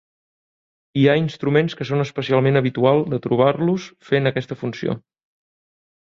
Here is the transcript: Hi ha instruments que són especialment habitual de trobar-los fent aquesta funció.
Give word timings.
Hi 0.99 1.03
ha 1.09 1.13
instruments 1.23 1.75
que 1.81 1.85
són 1.89 2.03
especialment 2.05 2.57
habitual 2.61 3.01
de 3.11 3.19
trobar-los 3.25 3.85
fent 4.09 4.31
aquesta 4.31 4.57
funció. 4.63 4.97